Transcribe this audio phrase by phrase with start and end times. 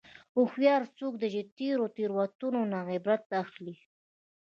[0.35, 3.75] هوښیار څوک دی چې د تېرو تېروتنو نه عبرت اخلي.